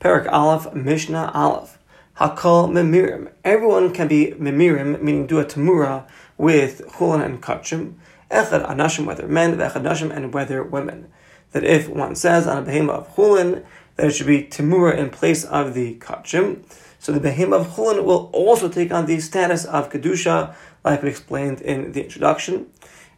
[0.00, 1.76] Perek Aleph, Mishnah Aleph.
[2.18, 3.32] Hakol Memirim.
[3.44, 7.94] Everyone can be Memirim, meaning do a Tamura with Chulin and Kachim.
[8.30, 11.08] Echad Anashim, whether men, Echad Nashim, and whether women.
[11.50, 13.64] That if one says on a behema of Chulin,
[13.96, 16.62] that it should be Tamura in place of the Kachim.
[17.00, 20.54] So the behema of Chulin will also take on the status of Kedusha,
[20.84, 22.68] like we explained in the introduction.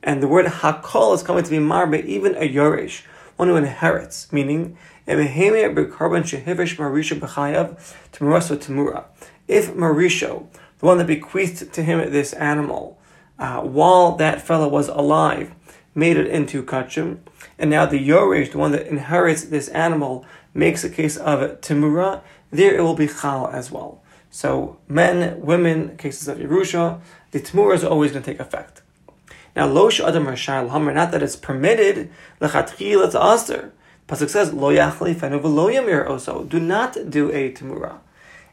[0.02, 3.02] And the word Hakol is coming to be Marbe, even a Yoresh,
[3.40, 4.76] one who inherits, meaning
[5.06, 5.18] if
[9.74, 10.46] Marisho,
[10.78, 12.98] the one that bequeathed to him this animal,
[13.38, 15.54] uh, while that fellow was alive,
[15.94, 17.20] made it into kachim,
[17.58, 22.20] and now the Yoresh, the one that inherits this animal, makes a case of Timura,
[22.50, 24.02] there it will be Chal as well.
[24.30, 27.00] So men, women, cases of Yerusha,
[27.30, 28.82] the Timura is always going to take effect.
[29.56, 33.72] Now, Losh Adam Rashai Hammer, not that it's permitted, Lechatchil, it's Aster.
[34.06, 36.48] Pasuk says, Lo yachli fenu v'lo yamir oso.
[36.48, 37.98] Do not do a temura.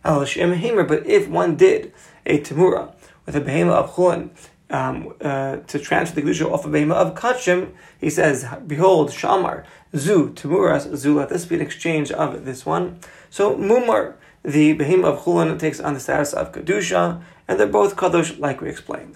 [0.04, 1.94] El hemer, but if one did
[2.26, 2.94] a temura
[3.26, 4.30] with a behema of chulin,
[4.70, 9.66] um, uh, to transfer the kedusha off a behema of kachim, he says, behold, shamar,
[9.95, 13.00] zu, temuras, zu, let this be an exchange of this one.
[13.30, 17.95] So, mumar, the behema of chulin takes on the status of kedusha, and they're both
[17.95, 19.16] kadosh, like we explained.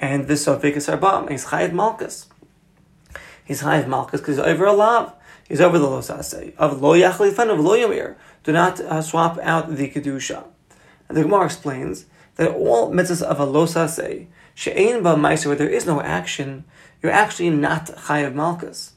[0.00, 2.26] And this Sofikas Arbam, he's chayiv malchus.
[3.44, 5.12] He's chayiv malchus because he's over a lav.
[5.46, 8.16] He's over the losase of lo yachlifan of lo yomir.
[8.42, 10.44] Do not uh, swap out the kedusha.
[11.08, 15.68] And the Gemara explains that all mitzvahs of a losase she'ein ba meiser where there
[15.68, 16.64] is no action,
[17.02, 18.92] you're actually not chayav malchus,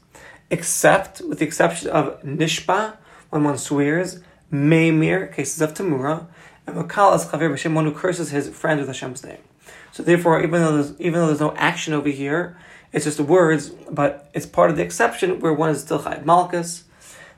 [0.48, 2.96] except with the exception of nishpa
[3.30, 4.20] when one swears,
[4.52, 6.26] meimir cases of tamura,
[6.66, 9.42] and makal as chaver b'shem one who curses his friend with Hashem's name.
[9.94, 12.58] So therefore, even though there's, even though there's no action over here,
[12.92, 16.24] it's just the words, but it's part of the exception where one is still Chayiv
[16.24, 16.82] Malchus.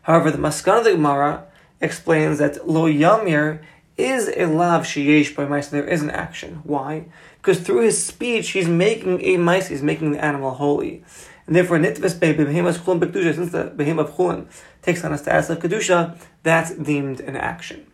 [0.04, 1.44] However, the Maskana of the Gemara
[1.82, 3.62] explains that Lo Yamir
[3.98, 5.68] is a lav sheyesh by mice.
[5.68, 6.62] There is an action.
[6.64, 7.04] Why?
[7.42, 9.68] Because through his speech, he's making a mice.
[9.68, 11.04] He's making the animal holy,
[11.46, 13.34] and therefore nitves behemoth chulin bekdusha.
[13.34, 14.46] Since the behemoth chulin
[14.80, 17.86] takes on a status of kedusha, that's deemed an action.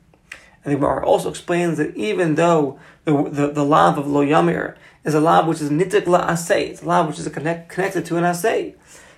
[0.64, 4.76] And the Gemara also explains that even though the the, the lav of lo yamir
[5.04, 6.70] is a lab which is nitik la asay.
[6.70, 8.74] It's a lab which is connect, connected to an asay.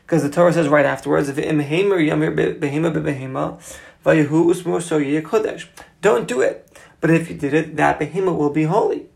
[0.06, 5.66] Because the Torah says right afterwards, if yamir behema bebehema, vayahu usmur so kodesh.
[6.00, 6.70] Don't do it.
[7.00, 9.06] But if you did it, that behema will be holy.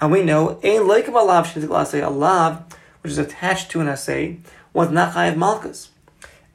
[0.00, 3.70] And we know, ein like a lav shnitik la asay, a lab which is attached
[3.70, 4.40] to an asay,
[4.72, 5.90] was not chayav malchus.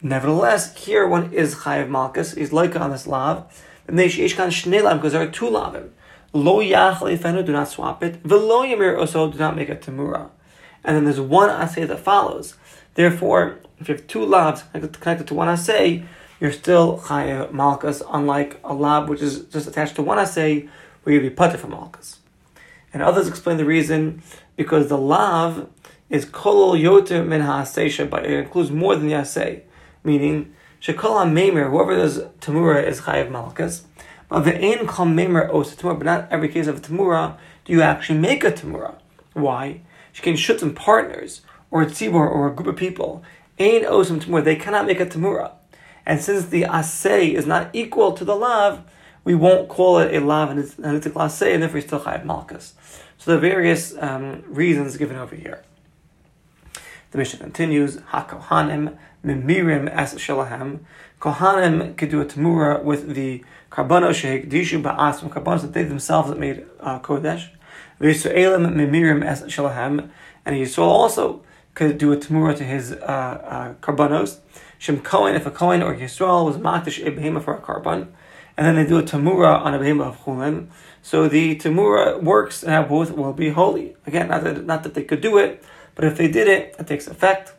[0.01, 3.45] Nevertheless, here one is chayav malchus, he's like on this lav,
[3.95, 5.89] because there are two lavim.
[6.33, 8.15] Lo yachle do not swap it.
[8.23, 10.29] Velo yamir also, do not make a tamura.
[10.83, 12.55] And then there's one asay that follows.
[12.95, 16.05] Therefore, if you have two labs connected to one asay,
[16.39, 20.69] you're still chaya malchus, unlike a lab which is just attached to one asay,
[21.03, 22.19] where you'd be putter from malchus.
[22.93, 24.21] And others explain the reason
[24.55, 25.67] because the lav
[26.09, 29.61] is kolol yoter min but it includes more than the asay,
[30.03, 33.85] meaning shekol ha'memer, whoever does tamura is chayav malchus,
[34.31, 37.81] but ve'en kol Memer Osa Tamura, but not every case of a tamura do you
[37.81, 38.95] actually make a tamura.
[39.33, 39.81] Why?
[40.13, 43.23] She can shoot some partners or a tzibor or a group of people.
[43.59, 44.43] Ain osim tamura.
[44.43, 45.51] They cannot make a tamura.
[46.05, 48.81] And since the asay is not equal to the lav,
[49.25, 51.99] we won't call it a lav and it's, and it's a and therefore we still
[51.99, 52.73] have malchus.
[53.17, 55.61] So the various um, reasons given over here.
[57.11, 60.79] The Mishnah continues, Hakohanim, Mimirim as Shalahem.
[61.19, 66.65] Kohanim could do a tamura with the Karbanos shehikdishu ba'asm, karbanos that they themselves made
[66.81, 67.49] uh, kodesh.
[68.01, 70.09] V'yisraelim mimirim es shalahem,
[70.45, 71.41] and Yisrael also
[71.73, 74.39] could do a tamura to his uh, uh, karbanos.
[74.77, 78.07] Shem Kohen, if a Kohen or Yisrael was a behema for a karban,
[78.57, 80.67] and then they do a tamura on a behema of chulin.
[81.01, 83.95] So the tamura works, and both will be holy.
[84.05, 85.63] Again, not that, not that they could do it,
[85.95, 87.53] but if they did it, it takes effect.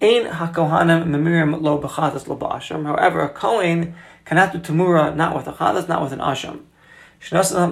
[0.00, 2.84] Ein hakohanim memirim lo b'chatas lo ba'asham.
[2.84, 3.94] However, a Kohen
[4.26, 6.64] cannot do tamura not with a chatas, not with an asham.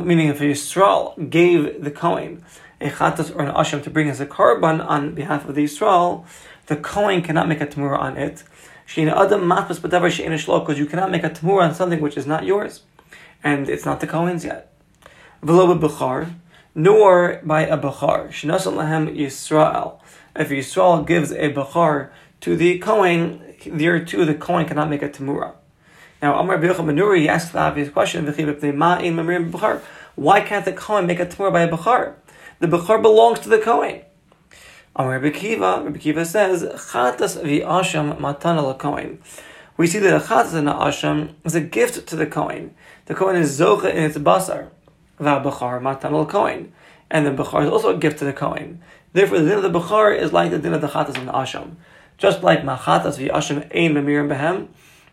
[0.05, 2.45] Meaning if Yisrael gave the Kohen
[2.81, 6.25] a chatas or an asham to bring as a korban on behalf of the Yisrael,
[6.67, 8.43] the Kohen cannot make a tamura on it.
[8.87, 12.27] Shein adam matmas b'davar shein because you cannot make a tamura on something which is
[12.27, 12.83] not yours,
[13.43, 14.73] and it's not the Kohen's yet.
[15.43, 16.33] V'lo b'char,
[16.75, 18.29] nor by a b'char.
[18.29, 20.01] Shnasa lahem Yisrael.
[20.37, 22.11] If Yisrael gives a b'char
[22.41, 25.55] to the Kohen, there too the Kohen cannot make a tamura.
[26.25, 28.25] Now, Amar Bilcham Manuri, asks the obvious question,
[30.15, 32.15] why can't the Kohen make a Tamur by a Bechar?
[32.61, 34.01] The Bechar belongs to the Kohen.
[34.97, 39.19] Amar Rabbi Kiva, Rabbi says, Chatas v'asham matana Kohen.
[39.77, 42.75] we see that a chatas and asham is a gift to the Kohen.
[43.05, 44.71] The Kohen is zocha in its basar.
[45.21, 46.73] V'abachar matan Kohen.
[47.11, 48.81] And the bachar is also a gift to the Kohen.
[49.13, 51.33] Therefore, the din of the bachar is like the din of the chatas and the
[51.33, 51.77] asham.
[52.19, 54.69] Just like machatas v'asham ein memirim behem,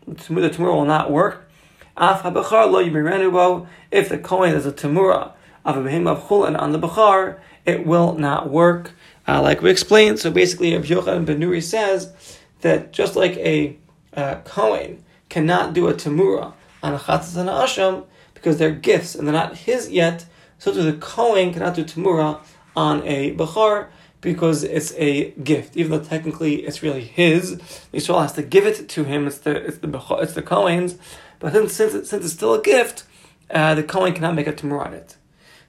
[0.08, 1.50] the tamura will not work.
[1.98, 5.34] Af habachar lo yimirenu If the Kohen is a tamura
[5.66, 8.92] of a behim of chulin on the bachar, it will not work.
[9.28, 13.78] Uh, like we explained, so basically, Rabbi Yochanan ben Nuri says that just like a
[14.16, 18.06] uh, Kohen cannot do a Tamura on a Chatas and a Asham
[18.42, 20.26] because they're gifts and they're not his yet,
[20.58, 22.40] so too the Kohen cannot do Tamura
[22.76, 23.88] on a Bachar
[24.20, 27.56] because it's a gift, even though technically it's really his.
[27.94, 29.28] Yisrael has to give it to him.
[29.28, 30.98] It's the it's the it's the Kohen's,
[31.40, 33.04] but since since, since it's still a gift,
[33.52, 35.18] uh, the Kohen cannot make a Tamura on it.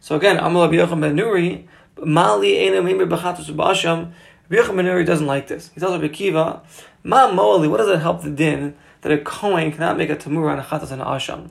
[0.00, 1.66] So again, Amal Rabbi ben Nuri,
[2.02, 2.70] Mali.
[2.70, 3.04] Rabbi
[4.50, 5.70] Yochanan doesn't like this.
[5.74, 6.62] He tells Rabbi Kiva,
[7.04, 10.52] Ma Moali, what does it help the din that a Kohen cannot make a Tamura
[10.52, 11.50] on a Chatas and Asham?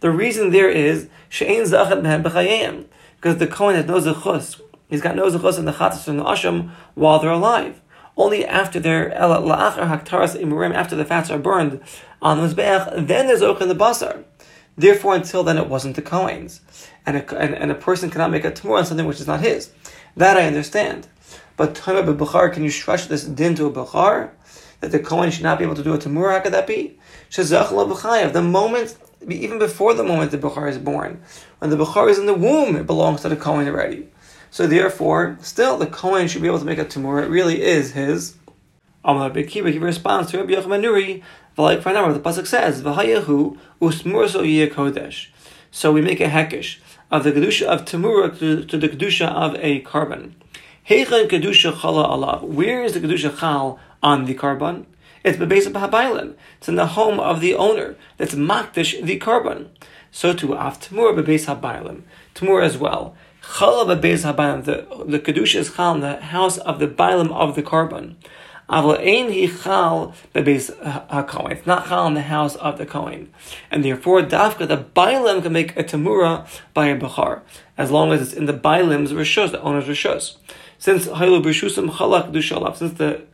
[0.00, 2.86] The reason there is She'ein Zachat Mehem B'Chayim,
[3.16, 4.60] because the Kohen has no Zechus.
[4.88, 7.80] He's got no Zechus in the Chatas and the Asham while they're alive.
[8.16, 11.80] Only after their la'achar haktaras imurim, after the fats are burned
[12.20, 14.24] on the mizbeach, then there's ocha in the basar.
[14.76, 16.60] Therefore, until then, it wasn't the Kohen's.
[17.04, 19.40] And a, and, and a person cannot make a tamur on something which is not
[19.40, 19.70] his.
[20.16, 21.08] That I understand.
[21.56, 24.30] But Tama B'Bukhar, can you stretch this din to a Bukhar?
[24.80, 26.32] That the Kohen should not be able to do a tamur?
[26.32, 26.98] How could that be?
[27.36, 31.20] La The moment, even before the moment the Bukhar is born,
[31.58, 34.08] when the Bukhar is in the womb, it belongs to the Kohen already.
[34.50, 37.22] So therefore, still the Kohen should be able to make a tamur.
[37.22, 38.36] It really is his.
[39.04, 41.22] Amar Bekiba, he responds to Rabbi Yochanan Nuri,
[41.56, 45.28] like for the pasuk says, "V'hayahu usmurso kodesh."
[45.70, 46.78] So we make a hekish
[47.10, 50.32] of the kedusha of tamura to, to the kedusha of a alav.
[52.42, 54.86] Where is the kedusha chal on the korban?
[55.24, 56.34] It's bebeza b'habaylim.
[56.58, 57.96] It's in the home of the owner.
[58.16, 59.68] That's makdish the korban.
[60.10, 62.02] So to af tamura bebeis habaylim.
[62.34, 63.14] Tamura as well.
[63.42, 64.64] Chala bebeis habaylim.
[64.64, 68.16] The the kedusha is chal in the house of the bailim of the uh, korban.
[68.70, 69.06] It's
[71.66, 73.32] not chal in the house of the Kohen.
[73.70, 77.40] And therefore, dafka, the Bailim can make a tamura by a Bachar,
[77.78, 80.36] as long as it's in the Bailim's Rishus, the owner's Rishus.
[80.78, 81.20] Since since the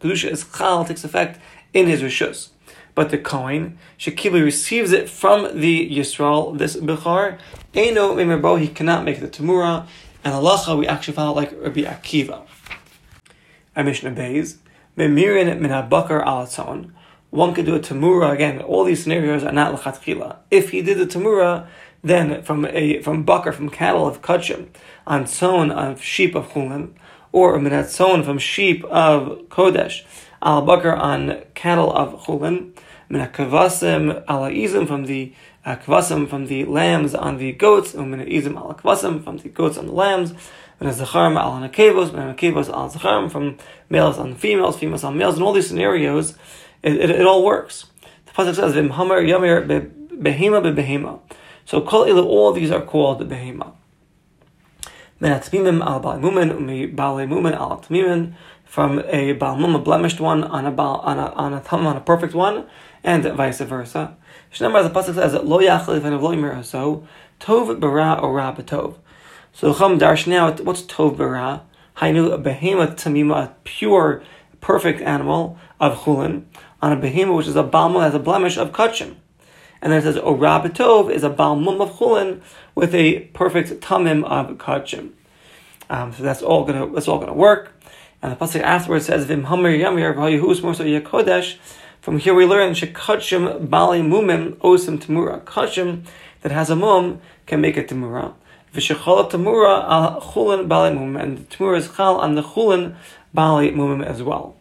[0.01, 1.41] Kedusha is chal, takes effect
[1.73, 2.49] in his Rishus.
[2.95, 7.39] But the Kohen, Shekiba receives it from the Yisrael, this Bechar,
[7.75, 9.87] Eino Mimerbo, he cannot make the Tamura,
[10.25, 12.47] and Allah, we actually follow like Rabbi Akiva.
[13.77, 14.59] And Mishnah Beis,
[14.97, 16.93] Memirin min habakar alatzon.
[17.31, 18.61] One could do a tamura again.
[18.61, 20.37] All these scenarios are not lechatchila.
[20.53, 21.67] If he did the tamura,
[22.03, 24.69] then from a from bakar from cattle of kachim
[25.05, 26.93] on tzon of sheep of chulin,
[27.35, 30.05] or minat tzon from sheep of kodesh
[30.41, 32.71] al bakar on cattle of chulin,
[33.11, 35.33] minat kavasim ala izim from the
[35.65, 39.49] uh, kvasim from the lambs on the goats, and minat izim ala kvasim from the
[39.49, 40.33] goats on the lambs
[40.79, 43.59] and a zacharim al nakevos, and nakevos al zacharim from
[43.91, 46.39] males on females, females on males, in all these scenarios,
[46.85, 47.87] it, it, it all works.
[48.27, 51.19] The pasuk says v'mhamar yamir behema behema.
[51.65, 53.73] So all these are called the behema.
[58.65, 62.01] From a ba'mum, a blemished one, on a bal, on a on a on a
[62.01, 62.67] perfect one,
[63.03, 64.17] and vice versa.
[64.53, 65.61] Shnamar the says lo
[66.63, 67.07] so
[67.41, 68.55] tov bara or.
[69.53, 71.63] So what's Tov Bara?
[71.99, 74.23] Hainu, a behemoth tamima, a pure,
[74.61, 76.45] perfect animal of chulin,
[76.83, 79.15] on a behemoth which is a balmum, has a blemish of kachim.
[79.85, 82.41] And then it says, Ora is a balmum of chulin
[82.75, 85.11] with a perfect tamim of kachim.
[85.91, 87.71] Um, so that's all gonna that's all gonna work.
[88.23, 91.59] And the pasuk afterwards says, Vim Hamir Yamir V'Yehus Morso Yakodesh.
[92.01, 95.45] From here we learn Shekachim Bali Mumim Osim Tamura.
[95.45, 96.07] Kachim
[96.41, 98.33] that has a mum can make a tamura.
[98.73, 102.97] V'shechala tamura al chulin bali mumim, and the tamura is chal on the chulin
[103.35, 104.57] bali mumim as well.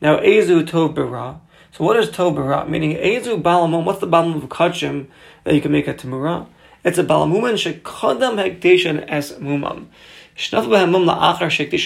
[0.00, 1.40] Now, ezu tov bara.
[1.76, 2.68] So what is tov bara?
[2.68, 5.08] Meaning, ezu balamum, what's the balamum of kachim
[5.42, 6.46] that you can make a tamura?
[6.84, 9.86] It's a balamuman shekodam hekdeshan es mumam.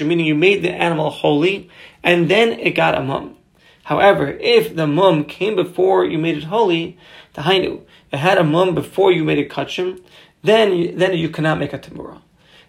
[0.06, 1.70] Meaning you made the animal holy,
[2.02, 3.36] and then it got a mum.
[3.84, 6.98] However, if the mum came before you made it holy,
[7.32, 7.80] the hainu,
[8.12, 10.02] it had a mum before you made it kachim,
[10.42, 12.20] then you, then you cannot make a tamura.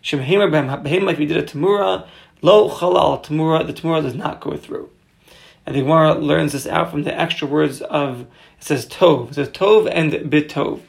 [0.01, 2.07] Shemhemer like we did a tamura,
[2.41, 4.89] lo chalal tamura, the tamura does not go through.
[5.65, 8.27] And the Gemara learns this out from the extra words of it
[8.65, 9.29] says tov.
[9.29, 10.81] It says tov and bitov.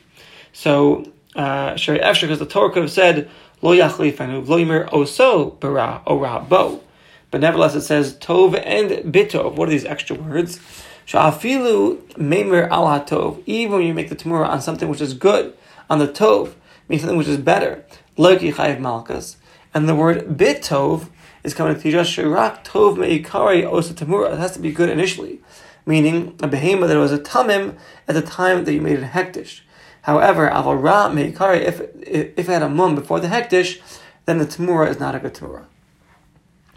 [0.53, 3.31] So uh, Shari Efshar, because the Torah could have said
[3.63, 6.83] lo yachlifanu, lo yimer oso bara ora bo.
[7.31, 9.55] But nevertheless, it says tov and bitov.
[9.55, 10.59] What are these extra words?
[11.07, 13.43] Sha'afilu meimer al hatov.
[13.47, 15.55] Even when you make the tamura on something which is good,
[15.89, 16.55] on the tov,
[16.89, 17.85] means something which is better,
[18.17, 19.37] like chayiv malchus.
[19.73, 21.09] And the word bit tov
[21.43, 24.33] is coming to teach us shirak tov meikari osa tamura.
[24.33, 25.41] It has to be good initially,
[25.87, 29.61] meaning a behemoth that was a tamim at the time that you made it hektish.
[30.03, 33.81] However, aval ra meikari, if if it had a mum before the hektish,
[34.27, 35.65] then the tamura is not a good tamura.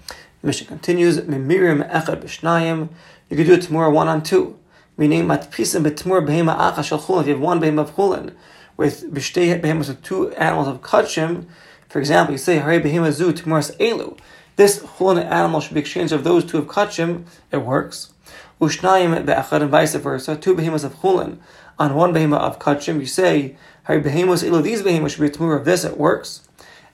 [0.08, 2.89] The Mishnah continues, Mimirim echad b'shnayim,
[3.29, 4.60] you could do a tamura one on two,
[4.98, 8.34] meaning matpisim b'tamur behema acha shel if you have one behema of chulin,
[8.75, 11.48] with b'shtei behemas of two animals of kachim,
[11.88, 14.17] for example, you say, Hare behema zu tamuras elu,
[14.56, 18.14] this chulin animal should be exchanged of those two of kachim, it works.
[18.62, 21.40] Ushnayim be'echad and vice versa, two behemas of chulin,
[21.80, 25.48] on one behema of kachim, you say, Hare behemas elu, these behemas should be a
[25.54, 26.48] of this, it works.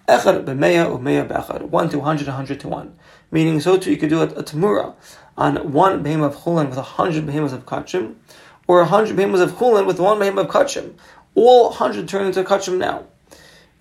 [0.07, 2.95] Echad b'meya u'meya be'echad, one to hundred, a hundred to one.
[3.31, 4.95] Meaning, so too, you could do a, tamura
[5.37, 8.15] on one behemoth of chulin with a hundred behemoths of kachim,
[8.67, 10.93] or a hundred behemoths of chulin with one behemoth of kachim.
[11.35, 13.03] All hundred turn into kachim now.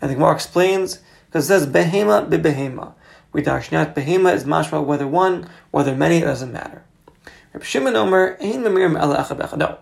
[0.01, 2.95] And the Gemara explains, because it says behema bibehema.
[3.33, 6.83] We darshnat behema is mashma whether one, whether many, it doesn't matter.
[7.55, 9.79] Ein No.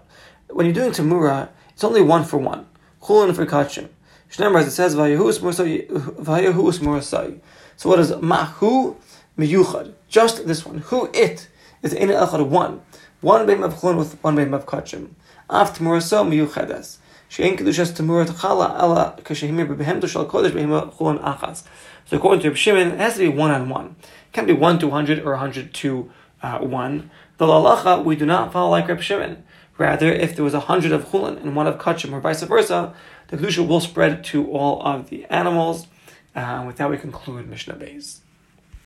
[0.51, 2.67] When you're doing tamura, it's only one for one.
[3.03, 3.89] Chulin for kachim.
[4.31, 7.41] Shnemar, as it says, vayahus morasai.
[7.77, 8.97] So what is mahu
[9.39, 9.93] miyuchad?
[10.09, 10.79] Just this one.
[10.79, 11.49] Who it
[11.83, 12.81] is in echad one.
[13.21, 15.11] One beim of chulin with one beim of kachim.
[15.51, 16.99] Af tamuraso miyuchadas.
[17.31, 17.93] Kedushas
[19.23, 19.67] kashehimir
[20.27, 21.65] kodesh achas.
[22.07, 23.97] So according to Reb Shimon, it has to be one on one.
[24.01, 26.11] It can't be one to hundred or hundred to
[26.43, 27.11] uh, one.
[27.39, 29.45] The lalacha we do not follow like Reb Shimon.
[29.79, 32.95] Rather, if there was a hundred of chulin and one of kachim, or vice versa,
[33.29, 35.87] the kedusha will spread to all of the animals.
[36.35, 38.21] Uh, with that, we conclude Mishnah Beis.